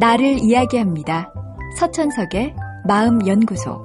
나를 0.00 0.38
이야기합니다. 0.40 1.32
서천석의 1.78 2.54
마음연구소. 2.86 3.84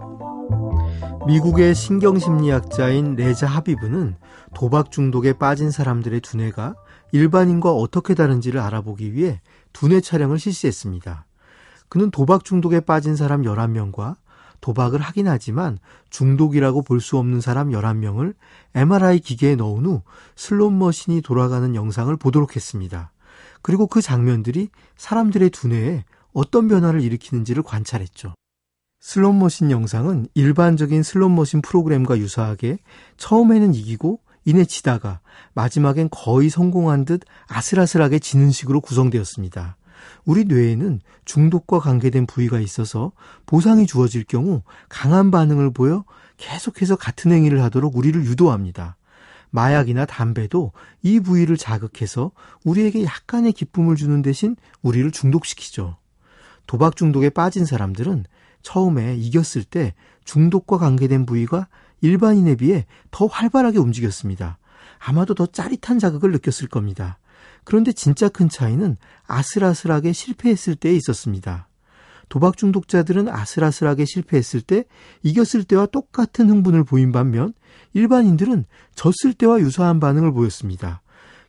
미국의 1.28 1.76
신경심리학자인 1.76 3.16
레자 3.16 3.46
하비브는 3.46 4.16
도박 4.56 4.92
중독에 4.92 5.34
빠진 5.34 5.70
사람들의 5.70 6.22
두뇌가 6.22 6.76
일반인과 7.12 7.72
어떻게 7.72 8.16
다른지를 8.16 8.60
알아보기 8.60 9.14
위해 9.14 9.40
두뇌 9.74 10.02
촬영을 10.02 10.40
실시했습니다. 10.40 11.26
그는 11.88 12.10
도박 12.12 12.44
중독에 12.44 12.80
빠진 12.80 13.16
사람 13.16 13.44
11명과 13.44 14.16
도박을 14.62 15.00
하긴 15.00 15.28
하지만 15.28 15.78
중독이라고 16.10 16.82
볼 16.82 17.00
수 17.00 17.18
없는 17.18 17.40
사람 17.40 17.70
11명을 17.70 18.34
MRI 18.76 19.20
기계에 19.20 19.56
넣은 19.56 19.86
후 19.86 20.02
슬롯 20.36 20.74
머신이 20.74 21.22
돌아가는 21.22 21.76
영상을 21.76 22.16
보도록 22.18 22.56
했습니다. 22.56 23.12
그리고 23.62 23.88
그 23.88 24.02
장면들이 24.02 24.70
사람들의 24.98 25.50
두뇌에 25.50 26.04
어떤 26.34 26.68
변화를 26.68 27.02
일으키는지를 27.02 27.64
관찰했죠. 27.64 28.34
슬롯머신 29.02 29.72
영상은 29.72 30.28
일반적인 30.34 31.04
슬롯머신 31.04 31.62
프로그램과 31.62 32.18
유사하게 32.18 32.80
처음에는 33.18 33.74
이기고 33.74 34.20
이내 34.46 34.66
치다가 34.66 35.20
마지막엔 35.54 36.10
거의 36.12 36.50
성공한 36.50 37.06
듯 37.06 37.22
아슬아슬하게 37.48 38.20
지는 38.20 38.52
식으로 38.52 38.82
구성되었습니다. 38.82 39.78
우리 40.26 40.46
뇌에는 40.46 41.02
중독과 41.26 41.80
관계된 41.80 42.26
부위가 42.26 42.60
있어서 42.60 43.12
보상이 43.46 43.86
주어질 43.86 44.24
경우 44.24 44.64
강한 44.88 45.32
반응을 45.32 45.72
보여 45.72 46.06
계속해서 46.38 46.96
같은 46.96 47.32
행위를 47.32 47.62
하도록 47.64 47.96
우리를 47.96 48.24
유도합니다. 48.26 48.96
마약이나 49.52 50.06
담배도 50.06 50.72
이 51.02 51.20
부위를 51.20 51.58
자극해서 51.58 52.32
우리에게 52.64 53.04
약간의 53.04 53.54
기쁨을 53.54 53.96
주는 53.96 54.22
대신 54.22 54.56
우리를 54.82 55.10
중독시키죠. 55.12 55.98
도박 56.68 56.96
중독에 56.96 57.30
빠진 57.30 57.66
사람들은 57.66 58.26
처음에 58.62 59.16
이겼을 59.16 59.64
때 59.64 59.94
중독과 60.26 60.78
관계된 60.78 61.26
부위가 61.26 61.68
일반인에 62.02 62.56
비해 62.56 62.86
더 63.12 63.26
활발하게 63.26 63.80
움직였습니다. 63.80 64.60
아마도 65.00 65.34
더 65.34 65.46
짜릿한 65.46 65.98
자극을 65.98 66.32
느꼈을 66.32 66.68
겁니다. 66.68 67.18
그런데 67.64 67.92
진짜 67.92 68.30
큰 68.30 68.50
차이는 68.50 68.98
아슬아슬하게 69.28 70.14
실패했을 70.14 70.76
때에 70.76 70.94
있었습니다. 70.96 71.69
도박 72.30 72.58
중독자들은 72.58 73.28
아슬아슬하게 73.28 74.06
실패했을 74.06 74.62
때 74.62 74.86
이겼을 75.24 75.64
때와 75.64 75.88
똑같은 75.88 76.50
흥분을 76.50 76.84
보인 76.84 77.12
반면 77.12 77.54
일반인들은 77.94 78.66
졌을 78.96 79.34
때와 79.34 79.60
유사한 79.60 80.00
반응을 80.00 80.32
보였습니다. 80.32 81.02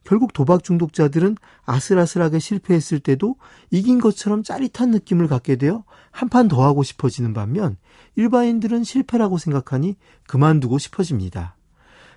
결국 0.04 0.32
도박 0.32 0.64
중독자들은 0.64 1.36
아슬아슬하게 1.66 2.38
실패했을 2.38 3.00
때도 3.00 3.36
이긴 3.70 4.00
것처럼 4.00 4.42
짜릿한 4.42 4.90
느낌을 4.90 5.28
갖게 5.28 5.56
되어 5.56 5.84
한 6.10 6.28
판 6.30 6.48
더 6.48 6.64
하고 6.64 6.82
싶어지는 6.82 7.34
반면 7.34 7.76
일반인들은 8.16 8.82
실패라고 8.82 9.38
생각하니 9.38 9.96
그만두고 10.26 10.78
싶어집니다. 10.78 11.56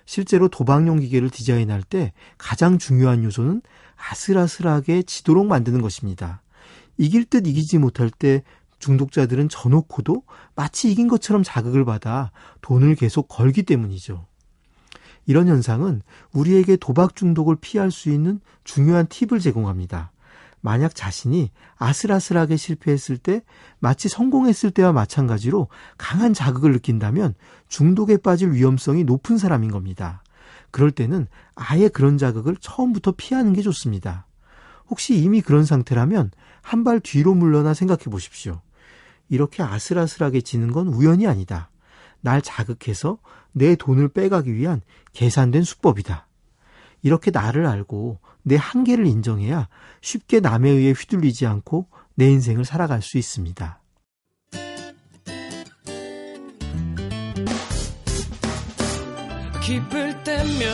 실제로 0.06 0.48
도박용 0.48 1.00
기계를 1.00 1.30
디자인할 1.30 1.82
때 1.82 2.12
가장 2.38 2.78
중요한 2.78 3.22
요소는 3.24 3.62
아슬아슬하게 3.96 5.02
지도록 5.02 5.46
만드는 5.46 5.80
것입니다. 5.80 6.42
이길 6.96 7.24
듯 7.24 7.46
이기지 7.46 7.78
못할 7.78 8.10
때 8.10 8.42
중독자들은 8.78 9.48
져놓고도 9.48 10.22
마치 10.54 10.90
이긴 10.90 11.08
것처럼 11.08 11.42
자극을 11.42 11.84
받아 11.84 12.30
돈을 12.60 12.94
계속 12.94 13.28
걸기 13.28 13.62
때문이죠. 13.62 14.26
이런 15.26 15.48
현상은 15.48 16.02
우리에게 16.32 16.76
도박 16.76 17.16
중독을 17.16 17.56
피할 17.56 17.90
수 17.90 18.10
있는 18.10 18.40
중요한 18.62 19.06
팁을 19.06 19.40
제공합니다. 19.40 20.12
만약 20.60 20.94
자신이 20.94 21.50
아슬아슬하게 21.76 22.56
실패했을 22.56 23.18
때 23.18 23.42
마치 23.80 24.08
성공했을 24.08 24.70
때와 24.70 24.92
마찬가지로 24.92 25.68
강한 25.98 26.32
자극을 26.32 26.72
느낀다면 26.72 27.34
중독에 27.68 28.16
빠질 28.16 28.52
위험성이 28.52 29.04
높은 29.04 29.36
사람인 29.36 29.70
겁니다. 29.70 30.22
그럴 30.70 30.90
때는 30.90 31.26
아예 31.54 31.88
그런 31.88 32.16
자극을 32.16 32.56
처음부터 32.56 33.12
피하는 33.16 33.52
게 33.52 33.60
좋습니다. 33.62 34.26
혹시 34.88 35.16
이미 35.16 35.40
그런 35.40 35.64
상태라면 35.64 36.30
한 36.62 36.84
발 36.84 37.00
뒤로 37.00 37.34
물러나 37.34 37.74
생각해 37.74 38.04
보십시오. 38.04 38.60
이렇게 39.28 39.62
아슬아슬하게 39.62 40.40
지는 40.40 40.72
건 40.72 40.88
우연이 40.88 41.26
아니다. 41.26 41.70
날 42.20 42.40
자극해서 42.42 43.18
내 43.52 43.76
돈을 43.76 44.08
빼가기 44.08 44.52
위한 44.54 44.80
계산된 45.12 45.62
수법이다. 45.62 46.26
이렇게 47.02 47.30
나를 47.30 47.66
알고 47.66 48.18
내 48.42 48.56
한계를 48.56 49.06
인정해야 49.06 49.68
쉽게 50.00 50.40
남에 50.40 50.70
의해 50.70 50.92
휘둘리지 50.92 51.46
않고 51.46 51.88
내 52.14 52.30
인생을 52.30 52.64
살아갈 52.64 53.02
수 53.02 53.18
있습니다. 53.18 53.80
기쁠 59.62 60.22
때면 60.24 60.73